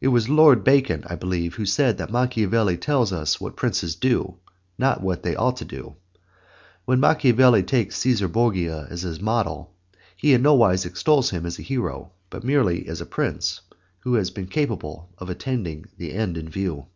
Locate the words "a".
9.04-9.22, 11.60-11.62, 13.00-13.06